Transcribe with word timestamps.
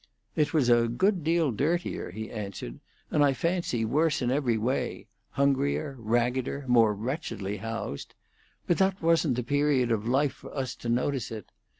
"It 0.35 0.51
was 0.51 0.67
a 0.67 0.87
good 0.87 1.23
deal 1.23 1.51
dirtier," 1.51 2.09
he 2.09 2.31
answered; 2.31 2.79
"and 3.11 3.23
I 3.23 3.33
fancy 3.33 3.85
worse 3.85 4.19
in 4.19 4.31
every 4.31 4.57
way 4.57 5.05
hungrier, 5.29 5.95
raggeder, 5.99 6.65
more 6.67 6.95
wretchedly 6.95 7.57
housed. 7.57 8.15
But 8.65 8.79
that 8.79 8.99
wasn't 9.03 9.35
the 9.35 9.43
period 9.43 9.91
of 9.91 10.07
life 10.07 10.33
for 10.33 10.51
us 10.57 10.73
to 10.77 10.89
notice 10.89 11.29
it. 11.29 11.51